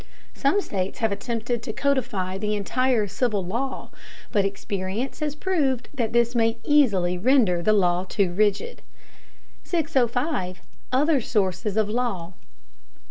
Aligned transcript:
Some 0.33 0.61
states 0.61 0.97
have 0.97 1.11
attempted 1.11 1.61
to 1.61 1.71
codify 1.71 2.39
the 2.39 2.55
entire 2.55 3.05
civil 3.05 3.45
law, 3.45 3.91
but 4.31 4.43
experience 4.43 5.19
has 5.19 5.35
proved 5.35 5.89
that 5.93 6.11
this 6.11 6.33
may 6.33 6.57
easily 6.63 7.19
render 7.19 7.61
the 7.61 7.71
law 7.73 8.05
too 8.05 8.31
rigid. 8.33 8.81
605. 9.63 10.59
OTHER 10.91 11.21
SOURCES 11.21 11.77
OF 11.77 11.87
LAW. 11.87 12.33